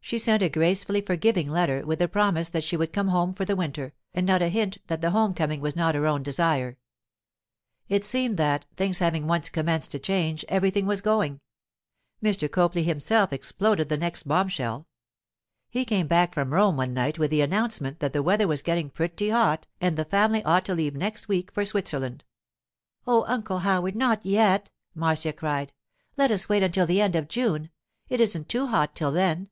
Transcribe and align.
She 0.00 0.18
sent 0.18 0.42
a 0.42 0.48
gracefully 0.48 1.02
forgiving 1.02 1.50
letter, 1.50 1.84
with 1.84 1.98
the 1.98 2.08
promise 2.08 2.48
that 2.48 2.64
she 2.64 2.78
would 2.78 2.94
come 2.94 3.08
home 3.08 3.34
for 3.34 3.44
the 3.44 3.54
winter, 3.54 3.92
and 4.14 4.26
not 4.26 4.40
a 4.40 4.48
hint 4.48 4.78
that 4.86 5.02
the 5.02 5.10
home 5.10 5.34
coming 5.34 5.60
was 5.60 5.76
not 5.76 5.94
her 5.94 6.06
own 6.06 6.22
desire. 6.22 6.78
It 7.90 8.06
seemed 8.06 8.38
that, 8.38 8.64
things 8.74 9.00
having 9.00 9.26
once 9.26 9.50
commenced 9.50 9.90
to 9.90 9.98
change, 9.98 10.46
everything 10.48 10.86
was 10.86 11.02
going. 11.02 11.40
Mr. 12.24 12.50
Copley 12.50 12.84
himself 12.84 13.34
exploded 13.34 13.90
the 13.90 13.98
next 13.98 14.22
bombshell. 14.22 14.86
He 15.68 15.84
came 15.84 16.06
back 16.06 16.32
from 16.32 16.54
Rome 16.54 16.78
one 16.78 16.94
night 16.94 17.18
with 17.18 17.30
the 17.30 17.42
announcement 17.42 18.00
that 18.00 18.14
the 18.14 18.22
weather 18.22 18.48
was 18.48 18.62
getting 18.62 18.88
pretty 18.88 19.28
hot, 19.28 19.66
and 19.78 19.98
the 19.98 20.06
family 20.06 20.42
ought 20.42 20.64
to 20.64 20.74
leave 20.74 20.94
next 20.96 21.28
week 21.28 21.52
for 21.52 21.66
Switzerland. 21.66 22.24
'Oh, 23.06 23.26
Uncle 23.28 23.58
Howard, 23.58 23.94
not 23.94 24.24
yet!' 24.24 24.70
Marcia 24.94 25.34
cried. 25.34 25.74
'Let 26.16 26.30
us 26.30 26.48
wait 26.48 26.62
until 26.62 26.86
the 26.86 27.02
end 27.02 27.14
of 27.14 27.28
June. 27.28 27.68
It 28.08 28.22
isn't 28.22 28.48
too 28.48 28.68
hot 28.68 28.94
till 28.94 29.12
then. 29.12 29.50